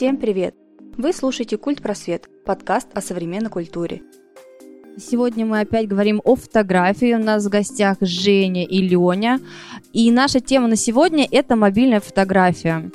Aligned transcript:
Всем 0.00 0.16
привет! 0.16 0.54
Вы 0.96 1.12
слушаете 1.12 1.58
«Культ 1.58 1.82
Просвет»– 1.82 2.26
подкаст 2.46 2.88
о 2.94 3.02
современной 3.02 3.50
культуре. 3.50 4.00
Сегодня 4.96 5.44
мы 5.44 5.60
опять 5.60 5.88
говорим 5.88 6.22
о 6.24 6.36
фотографии. 6.36 7.12
У 7.12 7.18
нас 7.18 7.44
в 7.44 7.50
гостях 7.50 7.98
Женя 8.00 8.64
и 8.64 8.80
Леня. 8.80 9.40
И 9.92 10.10
наша 10.10 10.40
тема 10.40 10.68
на 10.68 10.76
сегодня– 10.76 11.28
это 11.30 11.54
мобильная 11.54 12.00
фотография. 12.00 12.90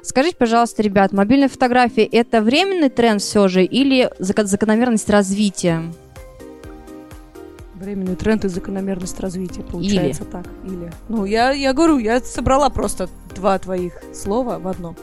Скажите, 0.00 0.38
пожалуйста, 0.38 0.82
ребят, 0.82 1.12
мобильная 1.12 1.50
фотография– 1.50 2.04
это 2.10 2.40
временный 2.40 2.88
тренд 2.88 3.20
все 3.20 3.48
же 3.48 3.62
или 3.62 4.10
закономерность 4.18 5.10
развития? 5.10 5.82
Временный 7.74 8.16
тренд 8.16 8.46
и 8.46 8.48
закономерность 8.48 9.20
развития, 9.20 9.60
получается 9.60 10.22
Или. 10.22 10.30
так. 10.30 10.46
Или. 10.64 10.90
Ну, 11.10 11.26
я, 11.26 11.52
я 11.52 11.74
говорю, 11.74 11.98
я 11.98 12.18
собрала 12.20 12.70
просто 12.70 13.10
два 13.34 13.58
твоих 13.58 13.92
слова 14.14 14.58
в 14.58 14.66
одно. 14.66 14.96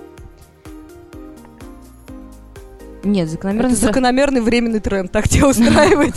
Нет, 3.04 3.30
закономерный... 3.30 3.72
Это 3.72 3.82
закономерный 3.82 4.42
временный 4.42 4.80
тренд, 4.80 5.12
так 5.12 5.28
тебя 5.28 5.50
устраивает? 5.50 6.16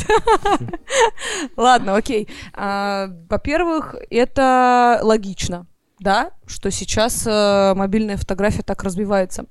Ладно, 1.57 1.97
окей. 1.97 2.29
А, 2.53 3.09
во-первых, 3.29 3.97
это 4.09 5.01
логично, 5.03 5.67
да, 5.99 6.31
что 6.47 6.71
сейчас 6.71 7.27
э, 7.27 7.75
мобильная 7.75 8.17
фотография 8.17 8.63
так 8.63 8.85
развивается. 8.85 9.47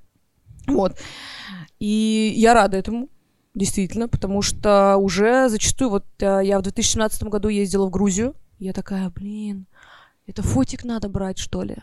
Вот. 0.66 0.98
И 1.80 2.34
я 2.38 2.54
рада 2.54 2.78
этому, 2.78 3.10
действительно, 3.54 4.08
потому 4.08 4.42
что 4.42 4.96
уже 4.98 5.50
зачастую, 5.50 5.90
вот 5.90 6.06
э, 6.20 6.42
я 6.44 6.58
в 6.58 6.62
2017 6.62 7.24
году 7.24 7.50
ездила 7.50 7.86
в 7.88 7.90
Грузию, 7.90 8.36
я 8.60 8.72
такая, 8.72 9.10
блин, 9.10 9.68
это 10.26 10.42
фотик 10.42 10.86
надо 10.86 11.10
брать, 11.10 11.38
что 11.38 11.64
ли? 11.64 11.76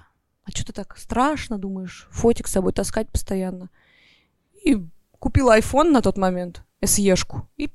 А 0.44 0.50
что 0.50 0.66
ты 0.66 0.72
так 0.72 0.96
страшно 0.96 1.58
думаешь, 1.58 2.08
фотик 2.10 2.48
с 2.48 2.52
собой 2.52 2.72
таскать 2.72 3.08
постоянно? 3.10 3.68
И 4.64 4.78
купила 5.22 5.56
iPhone 5.56 5.90
на 5.90 6.02
тот 6.02 6.18
момент, 6.18 6.64
SE-шку, 6.82 7.42
и 7.56 7.70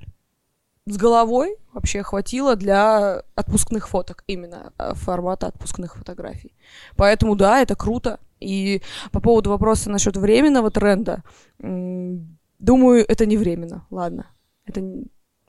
с 0.86 0.98
головой 0.98 1.56
вообще 1.72 2.04
хватило 2.04 2.58
для 2.58 3.24
отпускных 3.36 3.88
фоток, 3.88 4.26
именно 4.28 4.74
э, 4.78 4.94
формата 4.96 5.48
отпускных 5.48 5.96
фотографий. 5.96 6.52
Поэтому 6.98 7.38
да, 7.38 7.62
это 7.62 7.78
круто. 7.78 8.20
И 8.42 8.82
по 9.14 9.22
поводу 9.22 9.50
вопроса 9.50 9.90
насчет 9.90 10.18
временного 10.18 10.72
тренда, 10.72 11.24
думаю, 11.60 13.06
это 13.08 13.26
не 13.26 13.38
временно. 13.38 13.88
Ладно. 13.92 14.28
Это, 14.66 14.82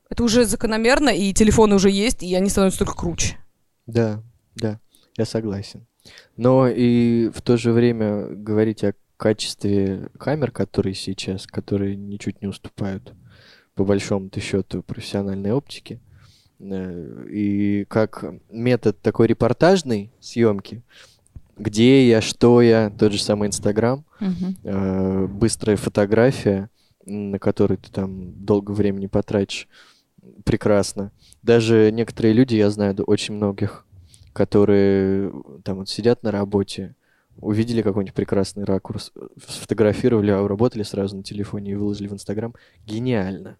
это 0.08 0.22
уже 0.22 0.44
закономерно, 0.44 1.08
и 1.08 1.32
телефоны 1.32 1.74
уже 1.74 1.90
есть, 1.90 2.22
и 2.22 2.32
они 2.36 2.48
становятся 2.48 2.78
только 2.78 2.94
круче. 2.94 3.38
Да, 3.86 4.22
да, 4.54 4.78
я 5.16 5.24
согласен. 5.24 5.84
Но 6.36 6.68
и 6.68 7.28
в 7.34 7.42
то 7.42 7.56
же 7.56 7.72
время 7.72 8.28
говорить 8.28 8.84
о 8.84 8.94
качестве 9.18 10.08
камер, 10.18 10.52
которые 10.52 10.94
сейчас, 10.94 11.46
которые 11.46 11.96
ничуть 11.96 12.40
не 12.40 12.48
уступают 12.48 13.12
по 13.74 13.84
большому-то 13.84 14.40
счету 14.40 14.82
профессиональной 14.82 15.52
оптике. 15.52 16.00
Э, 16.60 17.26
и 17.28 17.84
как 17.84 18.24
метод 18.50 19.00
такой 19.00 19.26
репортажной 19.26 20.10
съемки, 20.20 20.82
где 21.56 22.08
я, 22.08 22.20
что 22.20 22.62
я, 22.62 22.90
тот 22.90 23.12
же 23.12 23.20
самый 23.20 23.48
Инстаграм, 23.48 24.04
uh-huh. 24.20 25.26
быстрая 25.26 25.76
фотография, 25.76 26.70
на 27.04 27.40
которой 27.40 27.78
ты 27.78 27.90
там 27.90 28.32
долго 28.44 28.70
времени 28.70 29.06
потратишь, 29.06 29.68
прекрасно. 30.44 31.10
Даже 31.42 31.90
некоторые 31.92 32.34
люди, 32.34 32.54
я 32.54 32.70
знаю 32.70 32.94
очень 33.06 33.34
многих, 33.34 33.86
которые 34.32 35.32
там 35.64 35.78
вот 35.78 35.88
сидят 35.88 36.22
на 36.22 36.30
работе, 36.30 36.94
увидели 37.40 37.82
какой-нибудь 37.82 38.14
прекрасный 38.14 38.64
ракурс, 38.64 39.12
сфотографировали, 39.46 40.30
а 40.30 40.46
работали 40.46 40.82
сразу 40.82 41.16
на 41.16 41.22
телефоне 41.22 41.72
и 41.72 41.74
выложили 41.74 42.08
в 42.08 42.12
Инстаграм. 42.12 42.54
Гениально. 42.86 43.58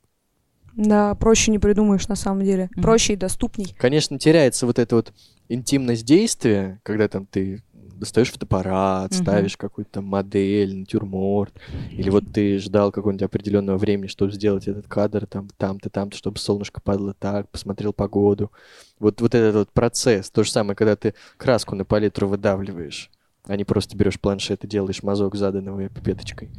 Да, 0.74 1.14
проще 1.16 1.50
не 1.50 1.58
придумаешь 1.58 2.06
на 2.08 2.14
самом 2.14 2.44
деле. 2.44 2.70
Mm-hmm. 2.76 2.82
Проще 2.82 3.12
и 3.14 3.16
доступней. 3.16 3.74
Конечно, 3.78 4.18
теряется 4.18 4.64
вот 4.64 4.78
эта 4.78 4.94
вот 4.94 5.12
интимность 5.48 6.04
действия, 6.04 6.80
когда 6.84 7.08
там 7.08 7.26
ты 7.26 7.62
достаешь 7.72 8.30
фотоаппарат, 8.30 9.10
mm-hmm. 9.10 9.22
ставишь 9.22 9.56
какую-то 9.56 9.90
там 9.90 10.04
модель, 10.04 10.76
натюрморт, 10.76 11.52
или 11.90 12.10
вот 12.10 12.32
ты 12.32 12.58
ждал 12.58 12.92
какого-нибудь 12.92 13.24
определенного 13.24 13.76
времени, 13.76 14.06
чтобы 14.06 14.30
сделать 14.30 14.68
этот 14.68 14.86
кадр 14.86 15.26
там, 15.26 15.48
там-то, 15.56 15.90
там-то, 15.90 16.16
чтобы 16.16 16.38
солнышко 16.38 16.80
падало 16.80 17.14
так, 17.18 17.48
посмотрел 17.48 17.92
погоду. 17.92 18.52
Вот, 19.00 19.20
вот 19.20 19.34
этот 19.34 19.56
вот 19.56 19.72
процесс. 19.72 20.30
То 20.30 20.44
же 20.44 20.52
самое, 20.52 20.76
когда 20.76 20.94
ты 20.94 21.14
краску 21.36 21.74
на 21.74 21.84
палитру 21.84 22.28
выдавливаешь 22.28 23.10
а 23.48 23.56
не 23.56 23.64
просто 23.64 23.96
берешь 23.96 24.20
планшет 24.20 24.64
и 24.64 24.68
делаешь 24.68 25.02
мазок 25.02 25.34
заданного 25.34 25.88
пипеточкой. 25.88 26.50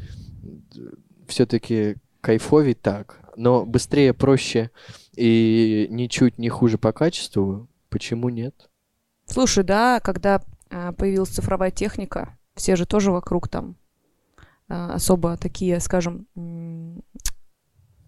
Все-таки 1.27 1.95
кайфовей 2.21 2.73
так, 2.73 3.19
но 3.35 3.65
быстрее, 3.65 4.13
проще 4.13 4.71
и 5.15 5.87
ничуть 5.89 6.37
не 6.37 6.49
хуже 6.49 6.77
по 6.77 6.91
качеству. 6.91 7.67
Почему 7.89 8.29
нет? 8.29 8.69
Слушай, 9.25 9.63
да, 9.63 9.99
когда 9.99 10.41
а, 10.69 10.91
появилась 10.91 11.29
цифровая 11.29 11.71
техника, 11.71 12.37
все 12.55 12.75
же 12.75 12.85
тоже 12.85 13.11
вокруг 13.11 13.47
там 13.47 13.75
а, 14.67 14.95
особо 14.95 15.37
такие, 15.37 15.79
скажем, 15.79 16.27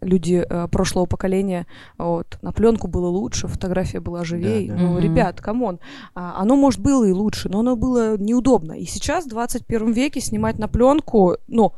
люди 0.02 0.46
э, 0.48 0.68
прошлого 0.68 1.06
поколения, 1.06 1.68
вот, 1.98 2.38
на 2.42 2.52
пленку 2.52 2.88
было 2.88 3.08
лучше, 3.08 3.48
фотография 3.48 4.00
была 4.00 4.24
живее. 4.24 4.68
Да, 4.68 4.76
да. 4.76 4.82
Ну, 4.82 4.98
mm-hmm. 4.98 5.02
ребят, 5.02 5.42
come 5.42 5.63
on, 5.63 5.80
а, 6.16 6.42
оно, 6.42 6.56
может, 6.56 6.80
было 6.80 7.06
и 7.06 7.12
лучше, 7.12 7.50
но 7.50 7.60
оно 7.60 7.76
было 7.76 8.18
неудобно. 8.18 8.74
И 8.74 8.86
сейчас, 8.86 9.26
в 9.26 9.30
21 9.30 9.92
веке, 9.92 10.20
снимать 10.20 10.58
на 10.58 10.68
пленку, 10.68 11.38
ну, 11.48 11.74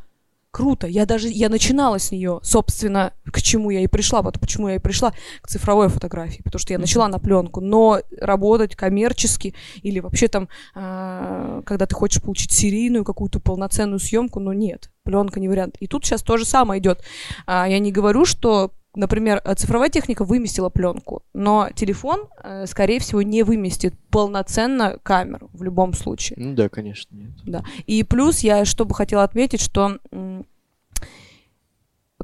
круто. 0.54 0.86
Я 0.86 1.04
даже, 1.04 1.28
я 1.28 1.48
начинала 1.48 1.98
с 1.98 2.12
нее, 2.12 2.38
собственно, 2.42 3.12
к 3.24 3.42
чему 3.42 3.70
я 3.70 3.80
и 3.80 3.88
пришла, 3.88 4.22
вот 4.22 4.38
почему 4.40 4.68
я 4.68 4.76
и 4.76 4.78
пришла 4.78 5.12
к 5.42 5.48
цифровой 5.48 5.88
фотографии, 5.88 6.42
потому 6.42 6.60
что 6.60 6.72
я 6.72 6.78
начала 6.78 7.08
на 7.08 7.18
пленку, 7.18 7.60
но 7.60 8.00
работать 8.20 8.76
коммерчески 8.76 9.54
или 9.82 9.98
вообще 9.98 10.28
там, 10.28 10.48
э, 10.76 11.62
когда 11.66 11.86
ты 11.86 11.94
хочешь 11.94 12.22
получить 12.22 12.52
серийную 12.52 13.04
какую-то 13.04 13.40
полноценную 13.40 13.98
съемку, 13.98 14.38
ну 14.38 14.52
нет, 14.52 14.90
пленка 15.04 15.38
не 15.38 15.48
вариант. 15.48 15.76
И 15.80 15.86
тут 15.86 16.04
сейчас 16.04 16.22
то 16.22 16.36
же 16.36 16.44
самое 16.44 16.80
идет. 16.80 17.04
А, 17.46 17.68
я 17.68 17.78
не 17.78 17.92
говорю, 17.92 18.24
что 18.24 18.72
например, 18.96 19.42
цифровая 19.56 19.88
техника 19.88 20.24
выместила 20.24 20.68
пленку, 20.68 21.22
но 21.32 21.68
телефон, 21.74 22.28
э, 22.42 22.66
скорее 22.66 23.00
всего, 23.00 23.22
не 23.22 23.42
выместит 23.42 23.94
полноценно 24.10 24.98
камеру 25.02 25.50
в 25.52 25.64
любом 25.64 25.94
случае. 25.94 26.36
Ну 26.40 26.54
да, 26.54 26.68
конечно, 26.68 27.14
нет. 27.16 27.30
Да. 27.44 27.64
И 27.86 28.04
плюс 28.04 28.40
я 28.40 28.64
что 28.64 28.84
бы 28.84 28.94
хотела 28.94 29.24
отметить, 29.24 29.60
что 29.60 29.98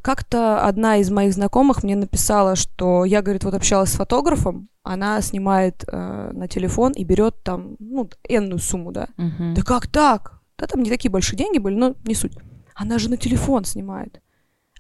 как-то 0.00 0.64
одна 0.64 0.96
из 0.98 1.10
моих 1.10 1.34
знакомых 1.34 1.82
мне 1.82 1.96
написала, 1.96 2.56
что 2.56 3.04
я, 3.04 3.20
говорит, 3.20 3.44
вот 3.44 3.54
общалась 3.54 3.90
с 3.90 3.96
фотографом, 3.96 4.69
она 4.82 5.20
снимает 5.20 5.84
э, 5.86 6.30
на 6.32 6.48
телефон 6.48 6.92
и 6.92 7.04
берет 7.04 7.42
там, 7.42 7.76
ну, 7.78 8.08
энную 8.28 8.60
сумму, 8.60 8.92
да. 8.92 9.08
Uh-huh. 9.19 9.54
Да 9.54 9.62
как 9.62 9.88
так? 9.88 10.40
Да 10.56 10.66
там 10.66 10.82
не 10.82 10.88
такие 10.88 11.10
большие 11.10 11.36
деньги 11.36 11.58
были, 11.58 11.74
но 11.74 11.94
не 12.04 12.14
суть. 12.14 12.32
Она 12.80 12.98
же 12.98 13.10
на 13.10 13.18
телефон 13.18 13.66
снимает. 13.66 14.22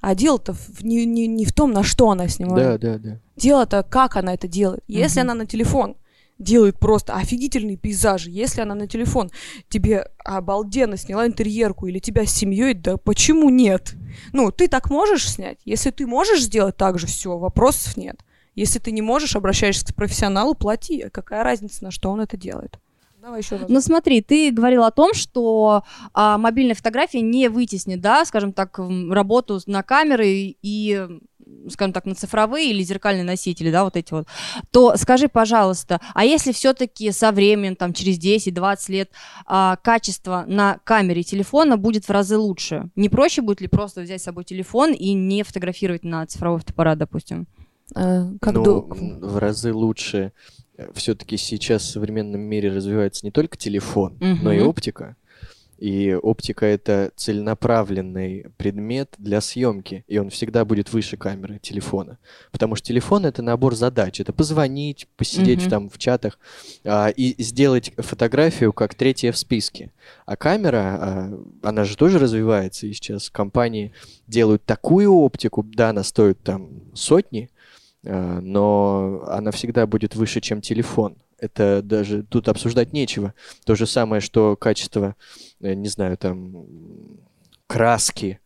А 0.00 0.14
дело-то 0.14 0.56
не, 0.80 1.04
не, 1.04 1.26
не 1.26 1.44
в 1.44 1.52
том, 1.52 1.70
на 1.70 1.82
что 1.82 2.08
она 2.08 2.28
снимает. 2.28 2.80
Да, 2.80 2.92
да, 2.92 2.98
да. 2.98 3.20
Дело-то, 3.36 3.82
как 3.82 4.16
она 4.16 4.32
это 4.32 4.48
делает. 4.48 4.82
Если 4.88 5.18
uh-huh. 5.18 5.24
она 5.24 5.34
на 5.34 5.44
телефон 5.44 5.96
делает 6.38 6.78
просто 6.78 7.14
офигительные 7.16 7.76
пейзажи, 7.76 8.30
если 8.30 8.62
она 8.62 8.74
на 8.74 8.86
телефон 8.86 9.30
тебе 9.68 10.06
обалденно 10.24 10.96
сняла 10.96 11.26
интерьерку 11.26 11.88
или 11.88 11.98
тебя 11.98 12.24
с 12.24 12.32
семьей, 12.32 12.72
да 12.72 12.96
почему 12.96 13.50
нет? 13.50 13.92
Ну, 14.32 14.50
ты 14.50 14.68
так 14.68 14.88
можешь 14.88 15.28
снять? 15.28 15.58
Если 15.66 15.90
ты 15.90 16.06
можешь 16.06 16.44
сделать 16.44 16.78
так 16.78 16.98
же, 16.98 17.06
все, 17.06 17.36
вопросов 17.36 17.98
нет. 17.98 18.16
Если 18.54 18.78
ты 18.78 18.92
не 18.92 19.02
можешь, 19.02 19.36
обращаешься 19.36 19.84
к 19.84 19.94
профессионалу, 19.94 20.54
плати. 20.54 21.04
Какая 21.12 21.44
разница, 21.44 21.84
на 21.84 21.90
что 21.90 22.10
он 22.10 22.22
это 22.22 22.38
делает? 22.38 22.78
Давай 23.20 23.40
еще 23.40 23.56
раз. 23.56 23.68
Ну 23.68 23.80
смотри, 23.80 24.22
ты 24.22 24.50
говорил 24.50 24.84
о 24.84 24.90
том, 24.90 25.12
что 25.14 25.84
а, 26.14 26.38
мобильная 26.38 26.74
фотография 26.74 27.20
не 27.20 27.48
вытеснит, 27.48 28.00
да, 28.00 28.24
скажем 28.24 28.52
так, 28.52 28.78
работу 28.78 29.60
на 29.66 29.82
камеры 29.82 30.56
и 30.62 31.06
скажем 31.68 31.92
так, 31.92 32.06
на 32.06 32.14
цифровые 32.14 32.70
или 32.70 32.82
зеркальные 32.82 33.24
носители, 33.24 33.70
да, 33.70 33.84
вот 33.84 33.96
эти 33.96 34.12
вот, 34.12 34.26
то 34.70 34.96
скажи, 34.96 35.28
пожалуйста, 35.28 36.00
а 36.14 36.24
если 36.24 36.52
все-таки 36.52 37.10
со 37.12 37.32
временем, 37.32 37.76
там, 37.76 37.92
через 37.92 38.18
10-20 38.18 38.92
лет 38.92 39.10
а, 39.46 39.76
качество 39.76 40.44
на 40.46 40.78
камере 40.84 41.22
телефона 41.22 41.76
будет 41.76 42.06
в 42.06 42.10
разы 42.10 42.38
лучше, 42.38 42.90
не 42.96 43.08
проще 43.08 43.42
будет 43.42 43.60
ли 43.60 43.68
просто 43.68 44.02
взять 44.02 44.20
с 44.20 44.24
собой 44.24 44.44
телефон 44.44 44.92
и 44.92 45.12
не 45.12 45.42
фотографировать 45.42 46.04
на 46.04 46.24
цифровой 46.26 46.60
фотоаппарат, 46.60 46.98
допустим? 46.98 47.46
А, 47.94 48.28
как 48.40 48.54
ну, 48.54 48.64
до... 48.64 48.80
в 48.80 49.38
разы 49.38 49.72
лучше 49.72 50.32
все-таки 50.94 51.36
сейчас 51.36 51.82
в 51.82 51.90
современном 51.90 52.40
мире 52.40 52.70
развивается 52.70 53.24
не 53.24 53.30
только 53.30 53.56
телефон, 53.56 54.14
угу. 54.20 54.38
но 54.42 54.52
и 54.52 54.60
оптика. 54.60 55.16
И 55.80 56.12
оптика— 56.12 56.66
это 56.66 57.10
целенаправленный 57.16 58.48
предмет 58.58 59.14
для 59.16 59.40
съемки, 59.40 60.04
и 60.08 60.18
он 60.18 60.28
всегда 60.28 60.66
будет 60.66 60.92
выше 60.92 61.16
камеры 61.16 61.58
телефона. 61.58 62.18
Потому 62.52 62.76
что 62.76 62.88
телефон— 62.88 63.24
это 63.26 63.40
набор 63.40 63.74
задач. 63.74 64.20
Это 64.20 64.34
позвонить, 64.34 65.08
посидеть 65.16 65.62
Мгм. 65.62 65.70
там 65.70 65.88
в 65.88 65.96
чатах 65.96 66.38
а, 66.84 67.08
и 67.08 67.34
сделать 67.42 67.92
фотографию 67.96 68.74
как 68.74 68.94
третья 68.94 69.32
в 69.32 69.38
списке. 69.38 69.90
А 70.26 70.36
камера, 70.36 70.98
а, 71.00 71.40
она 71.62 71.84
же 71.84 71.96
тоже 71.96 72.18
развивается, 72.18 72.86
и 72.86 72.92
сейчас 72.92 73.30
компании 73.30 73.92
делают 74.26 74.62
такую 74.66 75.10
оптику, 75.10 75.62
да, 75.62 75.90
она 75.90 76.02
стоит 76.02 76.42
там 76.42 76.92
сотни, 76.92 77.48
но 78.02 79.24
она 79.28 79.50
всегда 79.50 79.86
будет 79.86 80.14
выше, 80.16 80.40
чем 80.40 80.60
телефон. 80.60 81.16
Это 81.40 81.80
даже 81.82 82.22
тут 82.22 82.48
обсуждать 82.48 82.92
нечего. 82.92 83.34
То 83.64 83.74
же 83.74 83.86
самое, 83.86 84.20
что 84.20 84.56
качество, 84.56 85.16
э, 85.60 85.74
не 85.74 85.88
знаю, 85.88 86.16
там 86.18 86.66
краски 87.66 88.40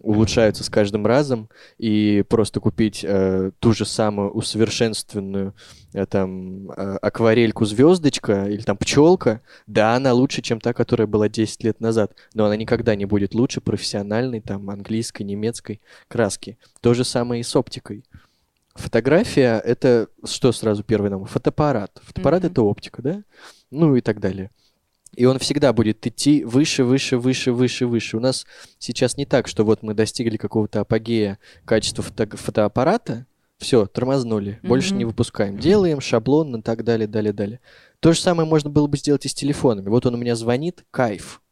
улучшаются 0.00 0.64
с 0.64 0.70
каждым 0.70 1.06
разом, 1.06 1.50
и 1.76 2.24
просто 2.28 2.58
купить 2.58 3.04
э, 3.04 3.50
ту 3.58 3.72
же 3.72 3.84
самую 3.84 4.30
усовершенствованную 4.30 5.54
э, 5.92 6.06
там 6.06 6.70
э, 6.70 6.96
акварельку 7.02 7.66
звездочка 7.66 8.46
или 8.46 8.62
там 8.62 8.78
пчелка, 8.78 9.42
да, 9.66 9.94
она 9.94 10.14
лучше, 10.14 10.40
чем 10.40 10.58
та, 10.58 10.72
которая 10.72 11.06
была 11.06 11.28
10 11.28 11.64
лет 11.64 11.80
назад, 11.80 12.14
но 12.32 12.46
она 12.46 12.56
никогда 12.56 12.94
не 12.94 13.04
будет 13.04 13.34
лучше 13.34 13.60
профессиональной 13.60 14.40
там 14.40 14.70
английской, 14.70 15.22
немецкой 15.22 15.82
краски. 16.08 16.58
То 16.80 16.94
же 16.94 17.04
самое 17.04 17.42
и 17.42 17.44
с 17.44 17.54
оптикой. 17.54 18.04
Фотография— 18.80 19.58
это 19.64 20.08
что 20.24 20.52
сразу 20.52 20.82
первый 20.82 21.10
нам? 21.10 21.24
Фотоаппарат. 21.26 22.00
Фотоаппарат— 22.02 22.42
Мгм. 22.44 22.52
это 22.52 22.62
оптика, 22.62 23.02
да? 23.02 23.22
Ну 23.70 23.94
и 23.96 24.00
так 24.00 24.20
далее. 24.20 24.50
И 25.16 25.24
он 25.26 25.38
всегда 25.38 25.72
будет 25.72 26.06
идти 26.06 26.44
выше, 26.44 26.84
выше, 26.84 27.18
выше, 27.18 27.52
выше, 27.52 27.86
выше. 27.86 28.16
У 28.16 28.20
нас 28.20 28.46
сейчас 28.78 29.16
не 29.16 29.26
так, 29.26 29.48
что 29.48 29.64
вот 29.64 29.82
мы 29.82 29.92
достигли 29.94 30.36
какого-то 30.36 30.80
апогея 30.80 31.38
качества 31.64 32.02
фото- 32.04 32.36
фотоаппарата, 32.36 33.26
все, 33.58 33.86
тормознули, 33.86 34.58
больше 34.62 34.90
Мгм. 34.90 34.98
не 34.98 35.04
выпускаем. 35.04 35.58
Делаем 35.58 36.00
шаблон 36.00 36.56
и 36.56 36.62
так 36.62 36.84
далее, 36.84 37.06
далее, 37.06 37.32
далее. 37.32 37.60
То 38.00 38.12
же 38.12 38.20
самое 38.20 38.48
можно 38.48 38.70
было 38.70 38.86
бы 38.86 38.96
сделать 38.96 39.26
и 39.26 39.28
с 39.28 39.34
телефонами. 39.34 39.88
Вот 39.88 40.06
он 40.06 40.14
у 40.14 40.18
меня 40.18 40.34
звонит, 40.36 40.84
кайф. 40.90 41.42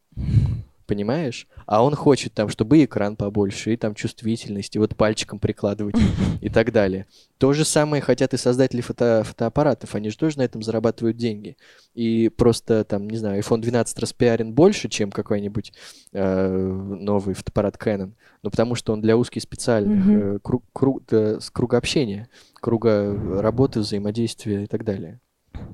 Понимаешь? 0.88 1.46
А 1.66 1.84
он 1.84 1.94
хочет 1.94 2.32
там, 2.32 2.48
чтобы 2.48 2.78
и 2.78 2.86
экран 2.86 3.14
побольше, 3.14 3.74
и 3.74 3.76
там 3.76 3.94
чувствительность, 3.94 4.74
и 4.74 4.78
вот 4.78 4.96
пальчиком 4.96 5.38
прикладывать 5.38 5.94
и 6.40 6.48
так 6.48 6.72
далее. 6.72 7.04
То 7.36 7.52
же 7.52 7.66
самое 7.66 8.00
хотят 8.02 8.32
и 8.32 8.38
создатели 8.38 8.80
фото- 8.80 9.22
фотоаппаратов. 9.22 9.94
Они 9.94 10.08
же 10.08 10.16
тоже 10.16 10.38
на 10.38 10.42
этом 10.42 10.62
зарабатывают 10.62 11.18
деньги. 11.18 11.58
И 11.94 12.30
просто 12.30 12.84
там, 12.84 13.06
не 13.10 13.18
знаю, 13.18 13.42
iPhone 13.42 13.60
12 13.60 13.98
распиарен 13.98 14.54
больше, 14.54 14.88
чем 14.88 15.10
какой-нибудь 15.12 15.74
э, 16.14 16.48
новый 16.48 17.34
фотоаппарат 17.34 17.76
Canon. 17.76 18.12
Ну, 18.42 18.50
потому 18.50 18.74
что 18.74 18.94
он 18.94 19.02
для 19.02 19.18
узких 19.18 19.42
специальных, 19.42 20.06
Мгм. 20.06 20.18
э, 20.36 20.38
круг, 20.42 20.64
круг- 20.72 21.02
с 21.12 21.50
круга 21.50 21.76
общения, 21.76 22.30
круга 22.54 23.14
работы, 23.42 23.80
взаимодействия 23.80 24.64
и 24.64 24.66
так 24.66 24.84
далее. 24.84 25.20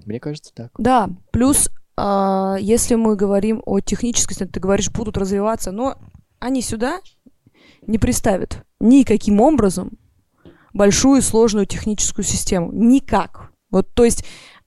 Мне 0.07 0.19
кажется, 0.19 0.51
так. 0.55 0.73
Да, 0.79 1.09
плюс, 1.31 1.69
если 1.97 2.95
мы 2.97 3.17
говорим 3.17 3.63
о 3.67 3.81
технической, 3.81 4.37
ты 4.47 4.61
говоришь, 4.61 4.91
будут 4.91 5.17
развиваться, 5.17 5.71
но 5.71 5.97
они 6.41 6.61
сюда 6.63 7.01
не 7.87 7.99
приставят 7.99 8.65
никаким 8.81 9.41
образом 9.41 9.93
большую 10.73 11.23
сложную 11.23 11.67
техническую 11.67 12.25
систему. 12.25 12.71
Никак. 12.73 13.53
Вот, 13.71 13.93
то 13.95 14.05
есть 14.05 14.25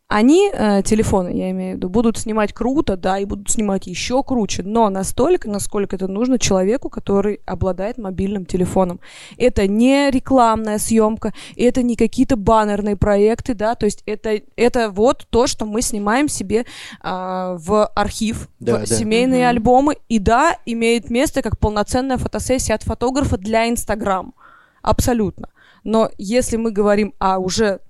они, 0.09 0.49
э, 0.53 0.81
телефоны, 0.83 1.29
я 1.35 1.51
имею 1.51 1.73
в 1.73 1.77
виду, 1.77 1.89
будут 1.89 2.17
снимать 2.17 2.53
круто, 2.53 2.95
да, 2.95 3.19
и 3.19 3.25
будут 3.25 3.49
снимать 3.49 3.87
еще 3.87 4.23
круче, 4.23 4.63
но 4.63 4.89
настолько, 4.89 5.49
насколько 5.49 5.97
это 5.97 6.07
нужно 6.07 6.39
человеку, 6.39 6.89
который 6.89 7.41
обладает 7.45 7.97
мобильным 7.97 8.45
телефоном. 8.45 9.01
Это 9.37 9.67
не 9.67 10.09
рекламная 10.09 10.77
съемка, 10.77 11.33
это 11.57 11.83
не 11.83 11.97
какие-то 11.97 12.37
баннерные 12.37 12.95
проекты, 12.95 13.53
да, 13.53 13.75
то 13.75 13.85
есть 13.85 14.01
это, 14.05 14.39
это 14.55 14.91
вот 14.91 15.27
то, 15.29 15.45
что 15.45 15.65
мы 15.65 15.81
снимаем 15.81 16.29
себе 16.29 16.65
а, 17.01 17.57
в 17.59 17.87
архив, 17.87 18.47
Да, 18.59 18.77
в 18.77 18.79
да. 18.79 18.85
семейные 18.85 19.41
Мгм. 19.41 19.49
альбомы, 19.49 19.97
и 20.07 20.19
да, 20.19 20.55
имеет 20.65 21.09
место 21.09 21.41
как 21.41 21.59
полноценная 21.59 22.17
фотосессия 22.17 22.75
от 22.75 22.83
фотографа 22.83 23.37
для 23.37 23.67
Инстаграм. 23.67 24.33
Абсолютно. 24.81 25.49
Но 25.83 26.09
если 26.17 26.55
мы 26.55 26.71
говорим 26.71 27.13
о 27.19 27.39
уже 27.39 27.81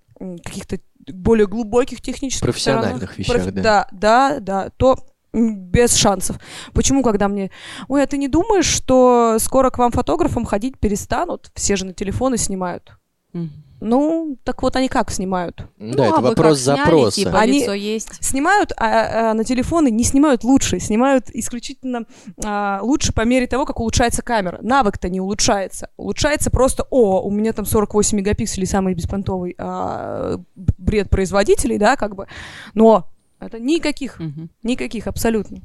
каких-то 0.43 0.79
более 1.07 1.47
глубоких 1.47 2.01
технических 2.01 2.43
Профессиональных 2.43 3.11
сторонах, 3.11 3.17
вещах, 3.17 3.53
да. 3.53 3.61
да, 3.61 3.87
да, 3.91 4.39
да, 4.39 4.69
то 4.77 4.97
без 5.33 5.95
шансов. 5.95 6.39
Почему, 6.73 7.03
когда 7.03 7.27
мне, 7.27 7.51
ой, 7.87 8.03
а 8.03 8.07
ты 8.07 8.17
не 8.17 8.27
думаешь, 8.27 8.65
что 8.65 9.37
скоро 9.39 9.69
к 9.69 9.77
вам 9.77 9.91
фотографам 9.91 10.45
ходить 10.45 10.79
перестанут? 10.79 11.51
Все 11.53 11.75
же 11.75 11.85
на 11.85 11.93
телефоны 11.93 12.37
снимают. 12.37 12.97
Мгм. 13.33 13.66
Ну, 13.79 14.37
так 14.43 14.63
вот 14.63 14.75
они 14.75 14.87
как 14.87 15.11
снимают? 15.11 15.57
Да, 15.57 15.65
Ну, 15.77 16.03
это 16.03 16.15
а 16.17 16.21
вопрос 16.21 16.61
сняли, 16.61 16.77
запроса. 16.79 17.15
типа, 17.15 17.39
Они- 17.39 17.59
лицо 17.61 17.73
есть. 17.73 18.23
Снимают, 18.23 18.71
а, 18.75 19.31
а 19.31 19.33
на 19.33 19.43
телефоны 19.43 19.91
не 19.91 20.03
снимают 20.03 20.43
лучше, 20.43 20.79
снимают 20.79 21.29
исключительно 21.31 22.05
а, 22.43 22.79
лучше 22.81 23.13
по 23.13 23.21
мере 23.25 23.45
того, 23.47 23.65
как 23.65 23.79
улучшается 23.79 24.21
камера. 24.23 24.57
Навык-то 24.61 25.09
не 25.09 25.21
улучшается. 25.21 25.89
Улучшается 25.97 26.49
просто, 26.49 26.87
о, 26.89 27.21
у 27.21 27.29
меня 27.29 27.53
там 27.53 27.65
48 27.65 28.17
мегапикселей, 28.17 28.65
самый 28.65 28.95
беспонтовый 28.95 29.53
а, 29.59 30.39
бред 30.55 31.09
производителей, 31.09 31.77
да, 31.77 31.95
как 31.97 32.15
бы. 32.15 32.27
Но 32.73 33.07
это 33.39 33.59
никаких, 33.59 34.19
Мгм. 34.19 34.49
никаких 34.63 35.05
абсолютно. 35.07 35.59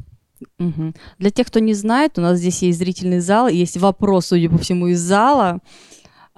Мгм. 0.59 0.95
Для 1.19 1.31
тех, 1.31 1.47
кто 1.47 1.61
не 1.61 1.73
знает, 1.73 2.19
у 2.19 2.21
нас 2.21 2.39
здесь 2.39 2.63
есть 2.63 2.79
зрительный 2.79 3.21
зал, 3.21 3.49
есть 3.49 3.77
вопрос, 3.77 4.27
судя 4.27 4.51
по 4.51 4.59
всему, 4.59 4.89
из 4.89 5.01
зала. 5.01 5.61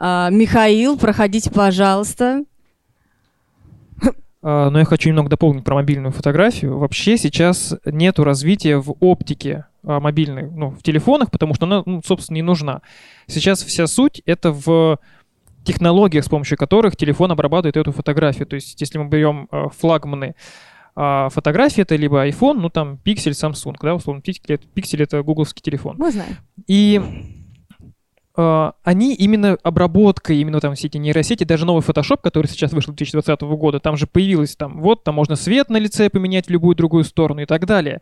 А, 0.07 0.29
Михаил, 0.29 0.99
проходите, 0.99 1.51
пожалуйста. 1.51 2.45
А, 4.43 4.69
Но 4.69 4.79
я 4.79 4.85
хочу 4.85 5.09
немного 5.09 5.31
дополнить 5.31 5.65
про 5.65 5.77
мобильную 5.77 6.13
фотографию. 6.13 6.77
Вообще 6.77 7.17
сейчас 7.17 7.75
нету 7.87 8.23
развития 8.23 8.77
в 8.77 8.97
оптике 9.01 9.65
а, 9.83 10.01
мобильной, 10.01 10.51
ну, 10.51 10.73
в 10.73 10.83
телефонах, 10.83 11.31
потому 11.31 11.55
что 11.55 11.65
она, 11.65 11.83
ну, 11.87 12.03
собственно, 12.05 12.35
не 12.35 12.43
нужна. 12.43 12.83
Сейчас 13.29 13.63
вся 13.63 13.87
суть— 13.87 14.21
это 14.27 14.53
в 14.53 14.99
технологиях, 15.65 16.27
с 16.27 16.29
помощью 16.29 16.59
которых 16.59 16.97
телефон 16.99 17.33
обрабатывает 17.33 17.79
эту 17.79 17.91
фотографию. 17.93 18.47
То 18.47 18.57
есть, 18.57 18.79
если 18.79 18.99
мы 18.99 19.09
берем 19.09 19.49
флагманы 19.51 20.35
а, 20.95 21.31
фотографии, 21.31 21.81
это 21.81 21.97
либо 21.97 22.29
iPhone, 22.29 22.59
ну, 22.59 22.69
там, 22.69 22.99
Pixel, 23.03 23.31
Samsung, 23.31 23.77
да, 23.81 23.95
условно, 23.95 24.21
Pixel, 24.21 24.61
Pixel— 24.75 25.03
это 25.05 25.23
гугловский 25.23 25.63
телефон. 25.63 25.97
Мы 25.97 26.13
знаем. 26.13 26.37
И 26.67 27.01
они 28.37 29.15
именно 29.15 29.57
обработкой, 29.63 30.39
именно 30.39 30.61
там 30.61 30.75
все 30.75 30.89
эти 30.89 30.99
нейросети, 30.99 31.45
даже 31.45 31.65
новый 31.65 31.83
Photoshop, 31.83 32.19
который 32.23 32.47
сейчас 32.47 32.73
вышел 32.73 32.93
2020 32.93 33.41
года, 33.43 33.79
там 33.79 33.97
же 33.97 34.07
появилось 34.07 34.57
там, 34.57 34.81
вот, 34.81 35.05
там 35.05 35.15
можно 35.15 35.37
свет 35.37 35.71
на 35.71 35.77
лице 35.77 36.11
поменять 36.11 36.47
в 36.47 36.51
любую 36.51 36.75
другую 36.75 37.05
сторону 37.05 37.43
и 37.43 37.47
так 37.47 37.65
далее. 37.67 38.01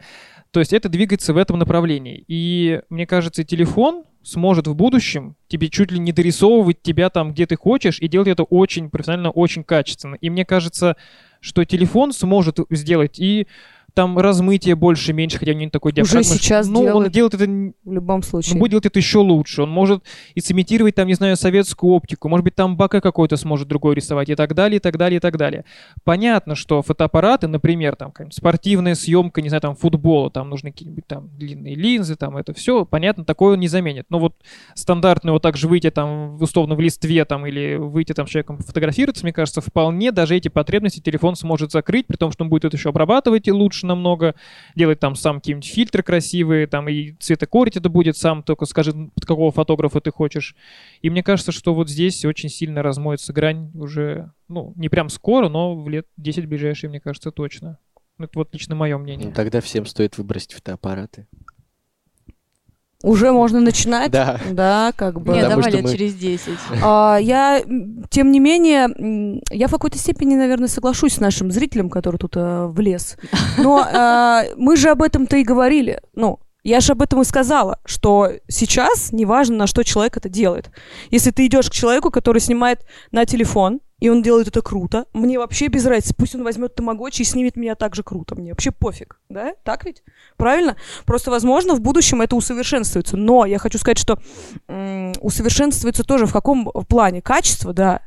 То 0.51 0.61
есть 0.61 0.73
это 0.73 0.89
двигается 0.89 1.35
в 1.35 1.37
этом 1.37 1.59
направлении. 1.59 2.25
И 2.29 2.81
мне 2.89 3.07
кажется, 3.07 3.45
телефон 3.45 4.05
сможет 4.23 4.67
в 4.67 4.75
будущем 4.75 5.37
тебе 5.49 5.69
чуть 5.69 5.91
ли 5.91 5.99
не 5.99 6.13
дорисовывать 6.13 6.81
тебя 6.81 7.11
там, 7.11 7.33
где 7.33 7.47
ты 7.47 7.57
хочешь, 7.57 7.99
и 8.01 8.09
делать 8.09 8.29
это 8.29 8.45
очень 8.45 8.89
профессионально, 8.89 9.31
очень 9.31 9.65
качественно. 9.65 10.15
И 10.15 10.31
мне 10.31 10.45
кажется, 10.45 10.97
что 11.41 11.65
телефон 11.65 12.13
сможет 12.13 12.59
сделать 12.71 13.19
и 13.19 13.47
там 13.95 14.19
размытие 14.19 14.75
больше, 14.75 15.13
меньше, 15.13 15.39
хотя 15.39 15.53
у 15.53 15.55
него 15.55 15.65
не 15.65 15.71
такой 15.71 15.93
Уже 15.93 15.97
диафрагма. 16.03 16.25
сейчас 16.25 16.69
ну, 16.69 16.81
он 16.81 16.87
делает. 16.87 17.13
делает 17.13 17.35
это 17.35 17.45
В 17.45 17.93
любом 17.93 18.17
он 18.17 18.23
случае. 18.23 18.59
будет 18.59 18.71
делать 18.71 18.87
это 18.87 18.99
еще 18.99 19.19
лучше. 19.19 19.63
Он 19.63 19.71
может 19.71 20.03
и 20.35 20.41
сымитировать 20.41 20.95
там, 20.95 21.09
не 21.09 21.15
знаю, 21.15 21.37
советскую 21.37 21.93
оптику. 21.93 22.29
Может 22.29 22.45
быть, 22.45 22.55
там 22.55 22.77
бака 22.77 23.01
какой-то 23.01 23.37
сможет 23.37 23.69
другой 23.69 23.95
рисовать 23.95 24.29
и 24.29 24.35
так 24.35 24.55
далее, 24.55 24.77
и 24.77 24.81
так 24.81 24.97
далее, 24.97 25.19
и 25.19 25.21
так 25.21 25.37
далее. 25.37 25.65
Понятно, 26.05 26.55
что 26.55 26.83
фотоаппараты, 26.83 27.49
например, 27.49 27.97
там 27.97 28.13
спортивная 28.31 28.95
съемка, 28.95 29.43
не 29.43 29.49
знаю, 29.49 29.61
там 29.61 29.77
футбола, 29.77 30.31
там 30.31 30.49
нужны 30.49 30.73
какие-нибудь 30.73 31.07
там 31.07 31.29
длинные 31.37 31.75
линзы, 31.75 32.17
там 32.17 32.37
это 32.37 32.55
все, 32.55 32.85
понятно, 32.85 33.25
такое 33.25 33.55
он 33.55 33.61
не 33.61 33.69
заменит. 33.69 34.07
Но 34.09 34.19
вот 34.19 34.35
стандартно 34.75 35.33
вот 35.33 35.43
так 35.43 35.57
же 35.57 35.69
выйти 35.69 35.91
там 35.91 36.41
условно 36.41 36.75
в 36.75 36.81
листве 36.81 37.25
там 37.25 37.47
или 37.47 37.77
выйти 37.77 38.13
там 38.13 38.27
с 38.27 38.31
человеком 38.31 38.59
фотографироваться, 38.59 39.25
мне 39.25 39.33
кажется, 39.33 39.61
вполне 39.61 40.13
даже 40.13 40.37
эти 40.37 40.49
потребности 40.49 41.01
телефон 41.01 41.37
сможет 41.37 41.73
закрыть, 41.73 42.07
при 42.07 42.17
том, 42.17 42.33
что 42.33 42.45
он 42.45 42.51
будет 42.51 42.65
это 42.65 42.77
еще 42.77 42.89
обрабатывать 42.89 43.49
и 43.49 43.53
лучше 43.53 43.82
намного, 43.87 44.35
делать 44.75 45.01
там 45.01 45.15
сам 45.15 45.37
какие-нибудь 45.37 45.69
фильтры 45.69 46.03
красивые, 46.03 46.67
там 46.67 46.89
и 46.89 47.13
цветокорить 47.13 47.77
это 47.77 47.89
будет 47.89 48.17
сам, 48.17 48.43
только 48.43 48.67
скажи, 48.67 48.93
под 48.93 49.27
какого 49.27 49.51
фотографа 49.53 50.01
ты 50.01 50.11
хочешь. 50.11 50.55
И 51.01 51.11
мне 51.11 51.23
кажется, 51.23 51.53
что 51.53 51.75
вот 51.75 51.89
здесь 51.89 52.25
очень 52.25 52.49
сильно 52.49 52.83
размоется 52.83 53.33
грань 53.33 53.71
уже, 53.75 54.33
ну, 54.49 54.73
не 54.77 54.89
прям 54.89 55.09
скоро, 55.09 55.49
но 55.49 55.75
в 55.75 55.89
лет 55.89 56.07
10 56.17 56.47
ближайшие, 56.47 56.91
мне 56.91 57.01
кажется, 57.01 57.31
точно. 57.31 57.79
Это 58.19 58.39
вот 58.39 58.53
лично 58.53 58.75
мое 58.75 58.97
мнение. 58.99 59.29
Ну, 59.29 59.35
тогда 59.35 59.61
всем 59.61 59.87
стоит 59.87 60.19
выбросить 60.19 60.53
фотоаппараты. 60.53 61.27
Уже 63.03 63.33
можно 63.33 63.61
начинать? 63.61 64.11
Да. 64.11 64.39
Да, 64.51 64.93
как 64.97 65.21
бы. 65.21 65.33
Нет, 65.35 65.49
давай 65.49 65.71
лет 65.73 65.83
мы- 65.83 65.93
через 65.93 66.15
10. 66.15 66.59
А, 66.83 67.19
я, 67.21 67.61
тем 68.11 68.31
не 68.31 68.39
менее, 68.41 69.41
я 69.51 69.69
в 69.69 69.71
какой-то 69.71 69.99
степени, 69.99 70.35
наверное, 70.37 70.69
соглашусь 70.69 71.15
с 71.15 71.21
нашим 71.21 71.51
зрителем, 71.51 71.91
который 71.91 72.17
тут 72.17 72.37
э, 72.37 72.67
влез. 72.67 73.17
Но 73.59 73.81
э, 73.85 74.55
мы 74.57 74.77
же 74.77 74.91
об 74.91 75.03
этом-то 75.03 75.37
и 75.37 75.43
говорили. 75.43 76.01
Ну, 76.15 76.39
Я 76.65 76.79
же 76.81 76.93
об 76.93 77.03
этом 77.03 77.21
и 77.21 77.25
сказала, 77.25 77.79
что 77.85 78.31
сейчас 78.49 79.11
неважно, 79.13 79.57
на 79.57 79.67
что 79.67 79.83
человек 79.83 80.17
это 80.17 80.29
делает. 80.29 80.71
Если 81.11 81.33
ты 81.33 81.47
идешь 81.47 81.69
к 81.69 81.73
человеку, 81.73 82.11
который 82.11 82.41
снимает 82.41 82.81
на 83.11 83.25
телефон, 83.25 83.81
и 84.03 84.09
он 84.09 84.21
делает 84.21 84.49
это 84.49 84.63
круто, 84.63 85.07
мне 85.13 85.39
вообще 85.39 85.69
без 85.69 85.87
разницы. 85.87 86.13
Пусть 86.13 86.35
он 86.35 86.43
возьмет 86.43 86.75
тамагочи 86.75 87.23
и 87.23 87.25
снимет 87.25 87.55
меня 87.55 87.77
так 87.77 87.95
же 87.95 88.03
круто. 88.03 88.35
Мне 88.35 88.51
вообще 88.51 88.73
пофиг, 88.73 89.21
да? 89.29 89.55
Так 89.63 89.85
ведь? 89.85 90.03
Правильно? 90.37 90.77
Просто, 91.07 91.31
возможно, 91.31 91.75
в 91.75 91.81
будущем 91.81 92.21
это 92.21 92.35
усовершенствуется. 92.35 93.17
Но 93.17 93.47
я 93.47 93.59
хочу 93.61 93.79
сказать, 93.79 93.99
что 93.99 94.19
м- 94.67 95.13
усовершенствуется 95.21 96.03
тоже 96.03 96.27
в 96.27 96.33
каком 96.33 96.65
плане? 96.89 97.23
Качество, 97.23 97.73
да. 97.73 98.03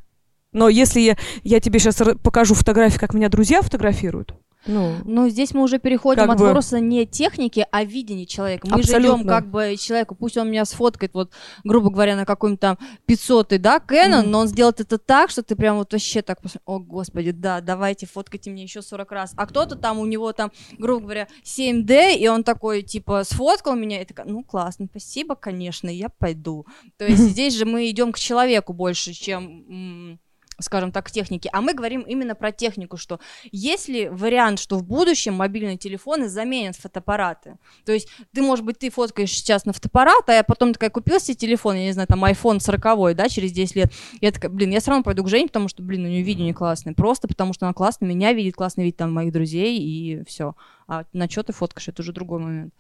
Но 0.52 0.68
если 0.68 1.00
я, 1.00 1.18
я 1.44 1.62
тебе 1.62 1.80
сейчас 1.80 2.02
покажу 2.22 2.56
фотографии, 2.56 2.98
как 2.98 3.14
меня 3.14 3.30
друзья 3.30 3.62
фотографируют, 3.62 4.36
ну, 4.66 4.96
Но 5.06 5.30
здесь 5.30 5.54
мы 5.54 5.62
уже 5.64 5.80
переходим 5.80 6.30
от 6.30 6.38
бы- 6.38 6.46
вопроса 6.46 6.80
не 6.80 7.06
техники, 7.06 7.66
а 7.72 7.84
видения 7.84 8.26
человека. 8.26 8.68
Мы 8.70 8.80
Абсолютно. 8.80 9.26
как 9.28 9.48
бы 9.50 9.76
человеку, 9.78 10.16
пусть 10.16 10.38
он 10.38 10.50
меня 10.50 10.66
сфоткает, 10.66 11.14
вот, 11.14 11.32
грубо 11.64 11.90
говоря, 11.90 12.16
на 12.16 12.26
каком-то 12.26 12.58
там 12.60 12.78
500 13.06 13.60
да, 13.62 13.78
Canon, 13.78 14.22
Мгм. 14.24 14.32
но 14.32 14.40
он 14.40 14.48
сделает 14.48 14.80
это 14.80 14.98
так, 14.98 15.30
что 15.30 15.44
ты 15.44 15.56
прям 15.56 15.78
вот 15.78 15.94
вообще 15.94 16.22
так, 16.22 16.42
посмотри, 16.42 16.62
о, 16.66 16.80
господи, 16.80 17.32
да, 17.32 17.62
давайте, 17.62 18.06
фоткайте 18.08 18.50
мне 18.50 18.64
еще 18.64 18.82
40 18.82 19.12
раз. 19.12 19.34
А 19.36 19.46
кто-то 19.46 19.76
там, 19.76 20.00
у 20.00 20.06
него 20.06 20.32
там, 20.34 20.52
грубо 20.78 21.02
говоря, 21.02 21.28
7D, 21.44 22.16
и 22.18 22.28
он 22.28 22.44
такой, 22.44 22.82
типа, 22.82 23.24
сфоткал 23.24 23.76
меня, 23.76 24.02
и 24.02 24.06
такая, 24.06 24.26
ну, 24.26 24.44
классно, 24.44 24.88
спасибо, 24.90 25.36
конечно, 25.36 25.90
я 25.90 26.10
пойду. 26.10 26.66
То 26.98 27.06
есть 27.06 27.22
здесь 27.32 27.56
же 27.56 27.66
мы 27.66 27.90
идем 27.90 28.12
к 28.12 28.20
человеку 28.20 28.74
больше, 28.74 29.14
чем... 29.14 30.20
скажем 30.60 30.92
так, 30.92 31.06
к 31.06 31.12
технике, 31.12 31.50
а 31.52 31.62
мы 31.62 31.74
говорим 31.74 32.02
именно 32.02 32.36
про 32.36 32.52
технику, 32.52 32.98
что 32.98 33.20
есть 33.52 33.88
ли 33.88 34.10
вариант, 34.10 34.60
что 34.60 34.78
в 34.78 34.84
будущем 34.84 35.34
мобильные 35.34 35.78
телефоны 35.78 36.30
заменят 36.30 36.76
фотоаппараты? 36.76 37.58
То 37.86 37.92
есть 37.92 38.10
ты, 38.34 38.42
может 38.42 38.66
быть, 38.66 38.80
ты 38.80 38.90
фоткаешь 38.90 39.32
сейчас 39.32 39.66
на 39.66 39.74
фотоаппарат, 39.74 40.30
а 40.30 40.44
потом 40.44 40.74
такая 40.74 40.90
купил 40.90 41.20
себе 41.20 41.36
телефон, 41.36 41.76
я 41.76 41.86
не 41.86 41.92
знаю, 41.92 42.08
там 42.08 42.24
iPhone 42.24 42.60
40, 42.60 43.16
да, 43.16 43.30
через 43.30 43.52
10 43.52 43.76
лет. 43.76 43.94
Я 44.22 44.32
такая, 44.32 44.52
блин, 44.52 44.72
я 44.72 44.80
все 44.80 44.92
равно 44.92 45.04
пойду 45.04 45.24
к 45.24 45.30
Жене, 45.30 45.48
потому 45.48 45.68
что, 45.68 45.84
блин, 45.84 46.06
у 46.06 46.08
нее 46.08 46.22
видео 46.22 46.44
не 46.44 46.54
классное. 46.54 46.94
Просто 46.94 47.28
потому 47.28 47.54
что 47.54 47.66
она 47.66 47.74
классно 47.74 48.06
меня 48.06 48.34
видит, 48.34 48.56
классно 48.56 48.82
видит 48.82 48.98
там 48.98 49.14
моих 49.14 49.32
друзей, 49.32 49.80
и 49.80 50.24
все. 50.26 50.56
А 50.88 51.06
на 51.14 51.30
что 51.30 51.44
ты 51.44 51.54
фоткаешь, 51.54 51.88
это 51.88 52.02
уже 52.02 52.14
другой 52.14 52.40
момент. 52.40 52.74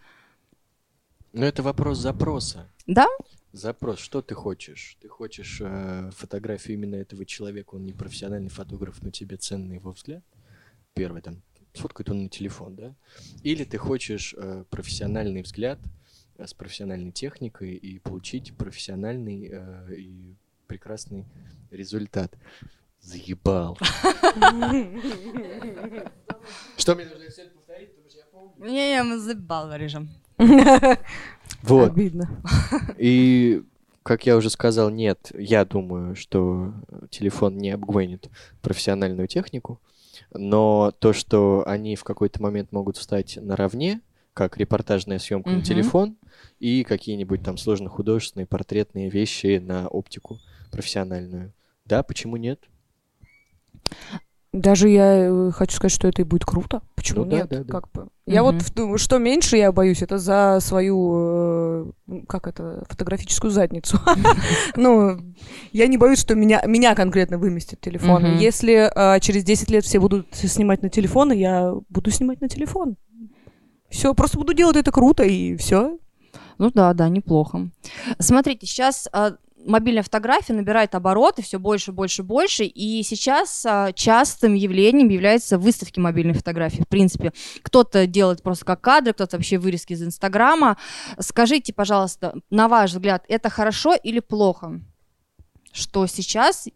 Но 1.33 1.45
это 1.45 1.63
вопрос 1.63 1.97
запроса. 1.97 2.69
Да? 2.87 3.07
Запрос, 3.55 3.99
что 3.99 4.21
ты 4.21 4.35
хочешь? 4.35 4.97
Ты 4.99 5.07
хочешь 5.07 5.61
э, 5.61 6.11
фотографию 6.13 6.75
именно 6.75 6.95
этого 6.95 7.25
человека, 7.25 7.75
он 7.75 7.85
не 7.85 7.93
профессиональный 7.93 8.49
фотограф, 8.49 9.01
но 9.01 9.11
тебе 9.11 9.37
ценный 9.37 9.75
его 9.75 9.93
взгляд? 9.93 10.25
Первый 10.93 11.21
там, 11.21 11.41
сфоткает 11.73 12.09
он 12.09 12.23
на 12.23 12.29
телефон, 12.29 12.75
да? 12.75 12.93
Или 13.43 13.63
ты 13.63 13.77
хочешь 13.77 14.35
э, 14.37 14.65
профессиональный 14.69 15.41
взгляд 15.41 15.79
э, 16.37 16.45
с 16.45 16.53
профессиональной 16.53 17.13
техникой 17.13 17.75
и 17.75 17.97
получить 17.99 18.53
профессиональный 18.57 19.47
э, 19.49 19.95
и 19.99 20.35
прекрасный 20.67 21.25
результат? 21.71 22.37
Заебал. 22.99 23.77
Что 26.75 26.95
мне 26.95 27.05
нужно 27.05 27.25
повторить, 27.55 27.95
потому 27.95 28.09
что 28.09 28.17
я 28.17 28.25
помню? 28.33 28.65
Не, 28.69 29.01
мы 29.03 29.17
забал 29.19 29.73
режем. 29.73 30.09
Вот. 31.69 31.91
обидно. 31.91 32.29
И, 32.97 33.63
как 34.03 34.25
я 34.25 34.37
уже 34.37 34.49
сказал, 34.49 34.89
нет, 34.89 35.31
я 35.37 35.65
думаю, 35.65 36.15
что 36.15 36.73
телефон 37.09 37.57
не 37.57 37.71
обгонит 37.71 38.29
профессиональную 38.61 39.27
технику, 39.27 39.81
но 40.33 40.93
то, 40.99 41.13
что 41.13 41.63
они 41.67 41.95
в 41.95 42.03
какой-то 42.03 42.41
момент 42.41 42.71
могут 42.71 42.97
встать 42.97 43.37
наравне, 43.41 44.01
как 44.33 44.57
репортажная 44.57 45.19
съемка 45.19 45.49
Мгм. 45.49 45.59
на 45.59 45.65
телефон 45.65 46.17
и 46.59 46.83
какие-нибудь 46.83 47.41
там 47.43 47.57
сложно 47.57 47.89
художественные 47.89 48.45
портретные 48.45 49.09
вещи 49.09 49.57
на 49.57 49.87
оптику 49.87 50.39
профессиональную. 50.71 51.53
Да, 51.85 52.03
почему 52.03 52.35
нет? 52.37 52.59
Даже 54.55 54.87
я 54.87 55.17
э, 55.27 55.51
хочу 55.51 55.75
сказать, 55.75 55.91
что 55.91 56.07
это 56.07 56.21
и 56.21 56.25
будет 56.25 56.45
круто. 56.45 56.81
Почему 56.95 57.25
Ну 57.25 57.31
да, 57.31 57.37
нет? 57.37 57.49
да, 57.49 57.63
да. 57.63 57.73
Как 57.73 57.91
бы. 57.91 58.07
Я 58.25 58.41
Мгм. 58.41 58.57
вот 58.77 59.01
что 59.01 59.17
меньше 59.17 59.57
я 59.57 59.73
боюсь, 59.73 60.01
это 60.01 60.17
за 60.17 60.59
свою, 60.61 61.91
э, 62.07 62.21
как 62.27 62.47
это, 62.47 62.85
фотографическую 62.89 63.51
задницу. 63.51 63.99
Ну, 64.77 65.17
я 65.73 65.87
не 65.87 65.97
боюсь, 65.97 66.19
что 66.19 66.35
меня, 66.35 66.61
меня 66.65 66.95
конкретно 66.95 67.37
выместит 67.37 67.81
телефон. 67.81 68.37
Если 68.37 68.89
э, 68.95 69.19
через 69.19 69.43
10 69.43 69.69
лет 69.71 69.83
все 69.83 69.99
будут 69.99 70.33
снимать 70.33 70.81
на 70.81 70.89
телефон, 70.89 71.33
я 71.33 71.73
буду 71.89 72.09
снимать 72.11 72.39
на 72.39 72.47
телефон. 72.47 72.95
Все, 73.89 74.13
просто 74.13 74.37
буду 74.37 74.53
делать 74.53 74.77
это 74.77 74.91
круто, 74.91 75.23
и 75.23 75.57
все. 75.57 75.97
Ну 76.57 76.71
да, 76.73 76.93
да, 76.93 77.09
неплохо. 77.09 77.69
Смотрите, 78.19 78.65
сейчас 78.65 79.09
а, 79.11 79.33
мобильная 79.65 80.03
фотография 80.03 80.53
набирает 80.53 80.95
обороты 80.95 81.41
все 81.41 81.59
больше, 81.59 81.91
больше, 81.91 82.23
больше, 82.23 82.63
и 82.63 83.03
сейчас 83.03 83.65
а, 83.65 83.91
частым 83.93 84.53
явлением 84.53 85.09
являются 85.09 85.57
выставки 85.57 85.99
мобильной 85.99 86.33
фотографии. 86.33 86.83
В 86.83 86.87
принципе, 86.87 87.33
кто-то 87.61 88.07
делает 88.07 88.41
просто 88.43 88.65
как 88.65 88.81
кадры, 88.81 89.13
кто-то 89.13 89.37
вообще 89.37 89.57
вырезки 89.57 89.93
из 89.93 90.03
Инстаграма. 90.03 90.77
Скажите, 91.19 91.73
пожалуйста, 91.73 92.35
на 92.49 92.67
ваш 92.67 92.91
взгляд, 92.91 93.25
это 93.27 93.49
хорошо 93.49 93.95
или 93.95 94.19
плохо, 94.19 94.79
что 95.71 96.07
сейчас 96.07 96.67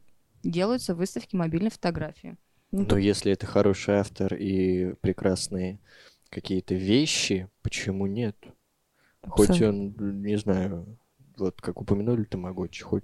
делаются 0.43 0.95
выставки 0.95 1.35
мобильной 1.35 1.71
фотографии? 1.71 2.37
Ну, 2.71 2.85
Но 2.89 2.97
если 2.97 3.31
это 3.31 3.45
хороший 3.45 3.95
автор 3.95 4.35
и 4.35 4.93
прекрасные 5.01 5.79
какие-то 6.29 6.75
вещи, 6.75 7.47
почему 7.61 8.05
нет? 8.05 8.35
Хоть 9.27 9.61
он, 9.61 9.95
не 10.21 10.37
знаю, 10.37 10.98
вот 11.39 11.61
как 11.61 11.81
упомянули 11.81 12.23
Тамагочи, 12.23 12.83
хоть... 12.83 13.03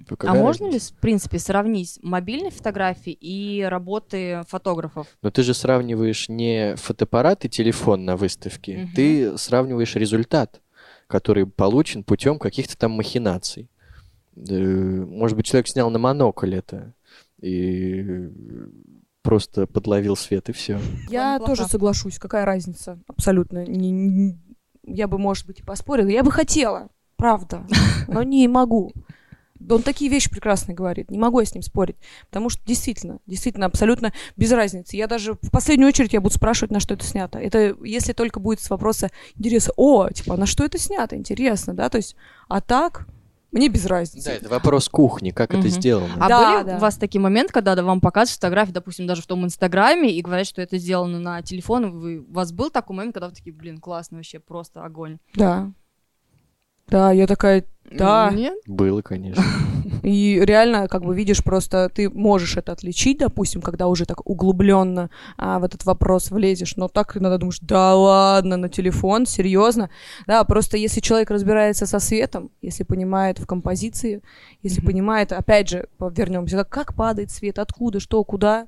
А 0.00 0.04
какая 0.16 0.40
можно 0.40 0.64
ли, 0.64 0.72
разница? 0.72 0.94
в 0.94 0.98
принципе, 0.98 1.38
сравнить 1.38 1.98
мобильные 2.02 2.50
фотографии 2.50 3.12
и 3.12 3.62
работы 3.62 4.42
фотографов? 4.48 5.06
Но 5.22 5.30
ты 5.30 5.42
же 5.42 5.54
сравниваешь 5.54 6.28
не 6.28 6.74
фотоаппарат 6.76 7.44
и 7.44 7.48
телефон 7.48 8.04
на 8.04 8.16
выставке, 8.16 8.78
Мгм. 8.78 8.92
ты 8.94 9.38
сравниваешь 9.38 9.94
результат, 9.96 10.60
который 11.06 11.46
получен 11.46 12.02
путем 12.04 12.38
каких-то 12.38 12.76
там 12.76 12.92
махинаций. 12.92 13.68
Э, 14.36 14.52
Может 14.52 15.36
быть, 15.36 15.46
человек 15.46 15.68
снял 15.68 15.90
на 15.90 15.98
монокль 15.98 16.54
это 16.54 16.94
и 17.40 18.28
просто 19.22 19.66
подловил 19.66 20.16
свет 20.16 20.48
и 20.48 20.52
все. 20.52 20.78
Я 21.08 21.38
тоже 21.38 21.64
соглашусь. 21.66 22.18
Какая 22.18 22.44
разница? 22.44 22.98
Абсолютно. 23.06 23.64
Не- 23.66 23.90
не- 23.90 24.38
я 24.86 25.08
бы, 25.08 25.16
может 25.18 25.46
быть, 25.46 25.60
и 25.60 25.62
поспорила. 25.62 26.08
Я 26.08 26.22
бы 26.22 26.30
хотела, 26.30 26.88
правда, 27.16 27.66
но 28.08 28.22
не 28.22 28.46
могу. 28.48 28.92
Он 29.70 29.82
такие 29.82 30.10
вещи 30.10 30.28
прекрасные 30.28 30.74
говорит. 30.74 31.10
Не 31.10 31.18
могу 31.18 31.40
я 31.40 31.46
с 31.46 31.54
ним 31.54 31.62
спорить. 31.62 31.96
Потому 32.28 32.50
что 32.50 32.62
действительно, 32.66 33.18
действительно, 33.26 33.66
абсолютно 33.66 34.12
без 34.36 34.52
разницы. 34.52 34.96
Я 34.96 35.06
даже 35.06 35.34
в 35.40 35.50
последнюю 35.50 35.88
очередь 35.88 36.12
я 36.12 36.20
буду 36.20 36.34
спрашивать, 36.34 36.70
на 36.70 36.80
что 36.80 36.92
это 36.94 37.04
снято. 37.04 37.38
Это 37.38 37.74
если 37.82 38.12
только 38.12 38.40
будет 38.40 38.60
с 38.60 38.68
вопроса 38.68 39.10
интереса, 39.36 39.72
о, 39.76 40.10
типа, 40.10 40.34
а 40.34 40.36
на 40.36 40.44
что 40.46 40.64
это 40.64 40.78
снято? 40.78 41.16
Интересно, 41.16 41.72
да? 41.72 41.88
То 41.88 41.96
есть, 41.96 42.14
а 42.48 42.60
так, 42.60 43.06
мне 43.52 43.68
без 43.68 43.86
разницы. 43.86 44.26
Да, 44.28 44.34
это 44.34 44.48
вопрос 44.48 44.88
кухни, 44.88 45.30
как 45.30 45.50
это 45.50 45.60
Мгм. 45.60 45.68
сделано. 45.68 46.14
А 46.18 46.28
Да, 46.28 46.58
были 46.58 46.70
да. 46.72 46.76
у 46.76 46.80
вас 46.80 46.96
такие 46.96 47.20
моменты, 47.20 47.52
когда 47.52 47.80
вам 47.82 48.00
показывают 48.00 48.34
фотографии, 48.34 48.72
допустим, 48.72 49.06
даже 49.06 49.22
в 49.22 49.26
том 49.26 49.44
Инстаграме, 49.44 50.10
и 50.10 50.20
говорят, 50.20 50.46
что 50.46 50.60
это 50.60 50.76
сделано 50.76 51.20
на 51.20 51.40
телефон? 51.40 52.00
Вы, 52.00 52.18
у 52.18 52.32
вас 52.32 52.52
был 52.52 52.68
такой 52.70 52.96
момент, 52.96 53.14
когда 53.14 53.28
вы 53.28 53.34
такие, 53.34 53.54
блин, 53.54 53.78
классно, 53.78 54.16
вообще 54.18 54.40
просто 54.40 54.84
огонь? 54.84 55.18
Да. 55.36 55.70
Да, 56.88 57.12
я 57.12 57.26
такая, 57.26 57.64
да. 57.90 58.30
Нет? 58.34 58.58
Было, 58.66 59.02
конечно. 59.02 59.42
И 60.02 60.40
реально, 60.44 60.88
как 60.88 61.02
бы 61.02 61.14
видишь, 61.14 61.42
просто 61.42 61.88
ты 61.88 62.10
можешь 62.10 62.56
это 62.56 62.72
отличить, 62.72 63.18
допустим, 63.18 63.62
когда 63.62 63.88
уже 63.88 64.04
так 64.04 64.28
углубленно 64.28 65.10
а, 65.36 65.58
в 65.58 65.64
этот 65.64 65.84
вопрос 65.84 66.30
влезешь. 66.30 66.76
Но 66.76 66.88
так 66.88 67.16
иногда 67.16 67.38
думаешь, 67.38 67.58
да 67.60 67.94
ладно, 67.94 68.56
на 68.56 68.68
телефон, 68.68 69.26
серьезно. 69.26 69.90
Да, 70.26 70.44
просто 70.44 70.76
если 70.76 71.00
человек 71.00 71.30
разбирается 71.30 71.86
со 71.86 71.98
светом, 72.00 72.50
если 72.62 72.84
понимает 72.84 73.38
в 73.38 73.46
композиции, 73.46 74.22
если 74.62 74.80
Мгм. 74.80 74.86
понимает, 74.86 75.32
опять 75.32 75.68
же, 75.68 75.88
вернемся, 75.98 76.64
как 76.64 76.94
падает 76.94 77.30
свет, 77.30 77.58
откуда, 77.58 78.00
что, 78.00 78.22
куда, 78.24 78.66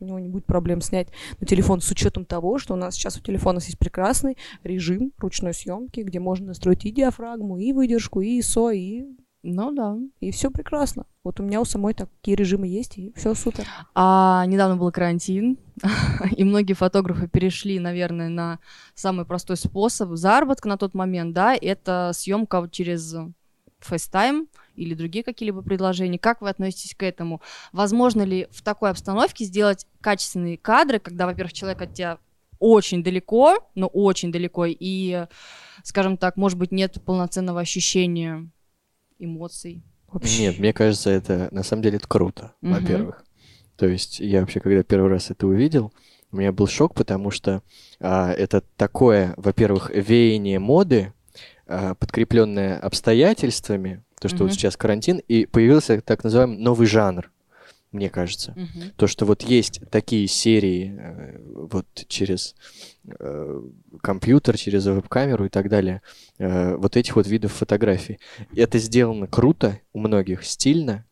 у 0.00 0.04
него 0.04 0.18
не 0.18 0.28
будет 0.28 0.46
проблем 0.46 0.80
снять 0.80 1.08
на 1.40 1.46
телефон 1.46 1.80
с 1.80 1.90
учетом 1.90 2.24
того, 2.24 2.58
что 2.58 2.74
у 2.74 2.76
нас 2.76 2.94
сейчас 2.94 3.16
у 3.16 3.20
телефона 3.20 3.58
есть 3.58 3.78
прекрасный 3.78 4.36
режим 4.64 5.12
ручной 5.18 5.54
съемки, 5.54 6.00
где 6.00 6.20
можно 6.20 6.48
настроить 6.48 6.84
и 6.84 6.90
диафрагму, 6.90 7.58
и 7.58 7.72
выдержку, 7.72 8.20
и 8.20 8.40
ISO, 8.40 8.74
и 8.74 9.06
Ну 9.42 9.72
да. 9.72 9.96
и 10.20 10.30
все 10.30 10.50
прекрасно. 10.50 11.06
Вот 11.22 11.38
у 11.38 11.42
меня 11.42 11.60
у 11.60 11.64
самой 11.64 11.92
такие 11.92 12.34
режимы 12.34 12.66
есть, 12.66 12.96
и 12.96 13.12
все 13.14 13.34
супер. 13.34 13.66
А 13.94 14.44
недавно 14.46 14.76
был 14.76 14.90
карантин, 14.90 15.58
и 16.36 16.44
многие 16.44 16.72
фотографы 16.74 17.28
перешли, 17.28 17.78
наверное, 17.78 18.28
на 18.28 18.58
самый 18.94 19.26
простой 19.26 19.56
способ 19.56 20.10
заработка 20.12 20.68
на 20.68 20.78
тот 20.78 20.94
момент, 20.94 21.34
да, 21.34 21.54
это 21.54 22.12
съемка 22.14 22.66
через 22.70 23.14
FaceTime 23.88 24.46
или 24.76 24.94
другие 24.94 25.24
какие-либо 25.24 25.62
предложения. 25.62 26.18
Как 26.18 26.40
вы 26.40 26.48
относитесь 26.48 26.94
к 26.94 27.02
этому? 27.02 27.40
Возможно 27.72 28.22
ли 28.22 28.48
в 28.50 28.62
такой 28.62 28.90
обстановке 28.90 29.44
сделать 29.44 29.86
качественные 30.00 30.58
кадры, 30.58 30.98
когда, 30.98 31.26
во-первых, 31.26 31.52
человек 31.52 31.82
от 31.82 31.92
тебя 31.92 32.18
очень 32.58 33.02
далеко, 33.02 33.58
но 33.74 33.86
очень 33.86 34.30
далеко, 34.30 34.66
и, 34.68 35.26
скажем 35.82 36.16
так, 36.16 36.36
может 36.36 36.58
быть, 36.58 36.72
нет 36.72 37.02
полноценного 37.04 37.60
ощущения 37.60 38.48
эмоций. 39.18 39.82
Вообще. 40.08 40.38
Нет, 40.40 40.58
мне 40.58 40.72
кажется, 40.72 41.10
это 41.10 41.48
на 41.52 41.62
самом 41.62 41.82
деле 41.82 41.96
это 41.96 42.08
круто, 42.08 42.54
Мгм. 42.60 42.74
во-первых. 42.74 43.24
То 43.76 43.86
есть 43.86 44.20
я 44.20 44.40
вообще, 44.40 44.60
когда 44.60 44.82
первый 44.82 45.10
раз 45.10 45.30
это 45.30 45.46
увидел, 45.46 45.92
у 46.32 46.36
меня 46.36 46.52
был 46.52 46.66
шок, 46.66 46.94
потому 46.94 47.30
что 47.30 47.62
а, 47.98 48.30
это 48.30 48.62
такое, 48.76 49.34
во-первых, 49.36 49.90
веяние 49.90 50.58
моды, 50.58 51.12
подкрепленное 51.98 52.78
обстоятельствами, 52.78 54.02
то, 54.20 54.28
что 54.28 54.38
Мгм. 54.38 54.46
вот 54.46 54.52
сейчас 54.54 54.76
карантин, 54.76 55.18
и 55.28 55.46
появился 55.46 56.00
так 56.00 56.24
называемый 56.24 56.58
новый 56.58 56.86
жанр, 56.86 57.30
мне 57.92 58.08
кажется. 58.10 58.52
Мгм. 58.56 58.90
То, 58.96 59.06
что 59.06 59.24
вот 59.24 59.42
есть 59.42 59.80
такие 59.90 60.26
серии 60.28 60.96
э, 60.98 61.40
вот 61.70 61.86
через 62.08 62.54
э, 63.18 63.62
компьютер, 64.02 64.56
через 64.58 64.86
веб-камеру 64.86 65.46
и 65.46 65.48
так 65.48 65.68
далее, 65.68 66.02
э, 66.38 66.76
вот 66.76 66.96
этих 66.96 67.16
вот 67.16 67.26
видов 67.26 67.52
фотографий. 67.52 68.18
Это 68.54 68.78
сделано 68.78 69.26
круто 69.26 69.80
у 69.92 69.98
многих, 70.00 70.44
стильно 70.44 71.04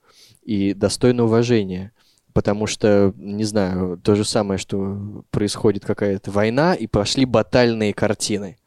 и 0.43 0.75
достойно 0.75 1.25
уважения. 1.25 1.93
Потому 2.35 2.67
что, 2.69 3.13
не 3.17 3.45
знаю, 3.45 3.99
то 4.05 4.15
же 4.15 4.25
самое, 4.25 4.59
что 4.59 5.25
происходит 5.31 5.85
какая-то 5.85 6.31
война, 6.31 6.75
и 6.75 6.87
пошли 6.87 7.25
батальные 7.25 7.93
картины. 7.95 8.59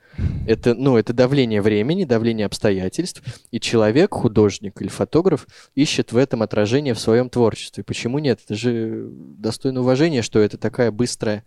Это, 0.48 0.74
ну, 0.74 0.98
это 0.98 1.13
давление 1.13 1.62
времени, 1.62 2.03
давление 2.03 2.48
обстоятельств, 2.48 3.21
и 3.51 3.60
человек, 3.60 4.13
художник 4.13 4.81
или 4.81 4.89
фотограф 4.89 5.48
ищет 5.75 6.12
в 6.12 6.17
этом 6.17 6.41
отражение 6.41 6.93
в 6.93 7.00
своем 7.00 7.29
творчестве. 7.29 7.83
Почему 7.83 8.17
нет? 8.19 8.39
Это 8.43 8.55
же 8.55 9.07
достойно 9.12 9.81
уважения, 9.81 10.24
что 10.24 10.39
это 10.39 10.57
такая 10.57 10.91
быстрая 10.91 11.45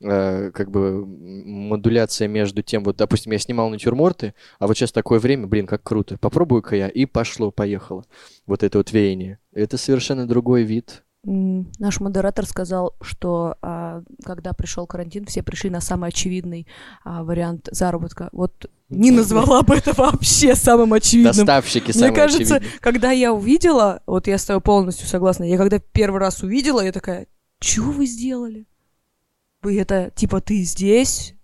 э, 0.00 0.50
как 0.52 0.70
бы 0.70 1.06
модуляция 1.06 2.28
между 2.28 2.62
тем, 2.62 2.84
вот, 2.84 2.96
допустим, 2.96 3.32
я 3.32 3.38
снимал 3.38 3.70
натюрморты, 3.70 4.34
а 4.58 4.66
вот 4.66 4.76
сейчас 4.76 4.92
такое 4.92 5.18
время, 5.18 5.46
блин, 5.46 5.66
как 5.66 5.82
круто, 5.82 6.18
попробую-ка 6.18 6.76
я, 6.76 6.88
и 6.88 7.06
пошло, 7.06 7.50
поехало. 7.50 8.04
Вот 8.46 8.62
это 8.62 8.78
вот 8.78 8.92
веяние. 8.92 9.38
Это 9.52 9.78
совершенно 9.78 10.26
другой 10.26 10.62
вид. 10.62 11.05
Наш 11.28 11.98
модератор 11.98 12.46
сказал, 12.46 12.94
что 13.00 13.56
а, 13.60 14.02
когда 14.24 14.52
пришел 14.52 14.86
карантин, 14.86 15.24
все 15.24 15.42
пришли 15.42 15.70
на 15.70 15.80
самый 15.80 16.10
очевидный 16.10 16.68
а, 17.02 17.24
вариант 17.24 17.68
заработка. 17.72 18.28
Вот 18.30 18.70
не 18.90 19.10
назвала 19.10 19.62
бы 19.62 19.74
это 19.74 19.92
вообще 19.96 20.54
самым 20.54 20.92
очевидным. 20.92 21.34
Доставщики 21.34 21.86
Мне 21.86 21.94
самые 21.94 22.14
кажется, 22.14 22.56
очевидные. 22.56 22.80
когда 22.80 23.10
я 23.10 23.32
увидела, 23.32 24.02
вот 24.06 24.28
я 24.28 24.38
с 24.38 24.44
тобой 24.44 24.60
полностью 24.60 25.08
согласна, 25.08 25.42
я 25.42 25.56
когда 25.56 25.80
первый 25.80 26.20
раз 26.20 26.44
увидела, 26.44 26.80
я 26.80 26.92
такая, 26.92 27.26
чего 27.58 27.90
вы 27.90 28.06
сделали? 28.06 28.68
Вы 29.62 29.80
это, 29.80 30.12
типа, 30.14 30.40
ты 30.40 30.62
здесь? 30.62 31.34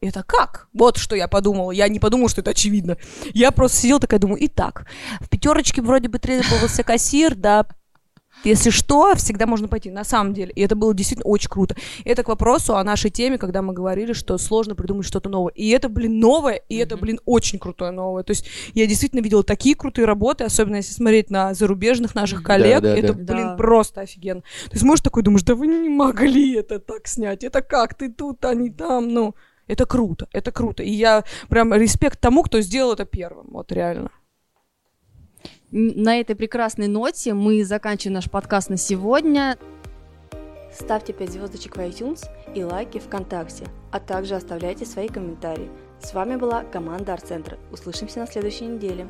Это 0.00 0.22
как? 0.22 0.68
Вот 0.72 0.98
что 0.98 1.16
я 1.16 1.26
подумала. 1.26 1.72
Я 1.72 1.88
не 1.88 1.98
подумала, 1.98 2.28
что 2.28 2.42
это 2.42 2.52
очевидно. 2.52 2.96
Я 3.32 3.50
просто 3.50 3.78
сидела 3.78 3.98
такая, 3.98 4.20
думаю, 4.20 4.38
итак, 4.46 4.86
в 5.18 5.28
пятерочке 5.28 5.82
вроде 5.82 6.08
бы 6.08 6.20
требовался 6.20 6.84
кассир, 6.84 7.34
да, 7.34 7.66
если 8.44 8.70
что, 8.70 9.14
всегда 9.16 9.46
можно 9.46 9.68
пойти, 9.68 9.90
на 9.90 10.04
самом 10.04 10.34
деле. 10.34 10.52
И 10.54 10.60
это 10.60 10.76
было 10.76 10.94
действительно 10.94 11.26
очень 11.28 11.48
круто. 11.48 11.74
Это 12.04 12.22
к 12.22 12.28
вопросу 12.28 12.76
о 12.76 12.84
нашей 12.84 13.10
теме, 13.10 13.38
когда 13.38 13.62
мы 13.62 13.72
говорили, 13.72 14.12
что 14.12 14.38
сложно 14.38 14.74
придумать 14.74 15.06
что-то 15.06 15.28
новое. 15.28 15.52
И 15.54 15.68
это, 15.70 15.88
блин, 15.88 16.18
новое, 16.20 16.60
и 16.68 16.76
это, 16.76 16.96
Мгм. 16.96 17.02
блин, 17.04 17.20
очень 17.24 17.58
крутое 17.58 17.90
новое. 17.90 18.22
То 18.22 18.30
есть 18.32 18.46
я 18.74 18.86
действительно 18.86 19.20
видела 19.20 19.42
такие 19.42 19.74
крутые 19.74 20.04
работы, 20.06 20.44
особенно 20.44 20.76
если 20.76 20.92
смотреть 20.92 21.30
на 21.30 21.54
зарубежных 21.54 22.14
наших 22.14 22.42
коллег. 22.42 22.82
Да, 22.82 22.92
да, 22.94 22.96
это, 22.98 23.14
да. 23.14 23.32
блин, 23.34 23.46
Да. 23.48 23.56
просто 23.56 24.00
офигенно. 24.02 24.40
То 24.42 24.72
есть 24.72 24.82
можешь 24.84 25.02
такой 25.02 25.22
думаешь, 25.22 25.42
да 25.42 25.54
вы 25.54 25.66
не 25.66 25.88
могли 25.88 26.54
это 26.56 26.78
так 26.78 27.06
снять. 27.06 27.44
Это 27.44 27.62
как? 27.62 27.94
Ты 27.94 28.10
тут, 28.10 28.44
а 28.44 28.54
не 28.54 28.70
там. 28.70 29.08
Ну, 29.08 29.34
это 29.66 29.86
круто, 29.86 30.28
это 30.32 30.52
круто. 30.52 30.82
И 30.82 30.90
я 30.90 31.24
прям 31.48 31.72
респект 31.74 32.20
тому, 32.20 32.42
кто 32.42 32.60
сделал 32.60 32.92
это 32.92 33.04
первым. 33.04 33.46
Вот 33.50 33.72
реально. 33.72 34.10
На 35.76 36.20
этой 36.20 36.36
прекрасной 36.36 36.86
ноте 36.86 37.34
мы 37.34 37.64
заканчиваем 37.64 38.14
наш 38.14 38.30
подкаст 38.30 38.70
на 38.70 38.76
сегодня. 38.76 39.58
Ставьте 40.72 41.12
5 41.12 41.32
звездочек 41.32 41.76
в 41.76 41.80
iTunes 41.80 42.28
и 42.54 42.62
лайки 42.62 42.98
ВКонтакте, 42.98 43.66
а 43.90 43.98
также 43.98 44.36
оставляйте 44.36 44.86
свои 44.86 45.08
комментарии. 45.08 45.68
С 46.00 46.14
вами 46.14 46.36
была 46.36 46.62
команда 46.62 47.14
Арт-центра. 47.14 47.58
Услышимся 47.72 48.20
на 48.20 48.28
следующей 48.28 48.66
неделе. 48.66 49.08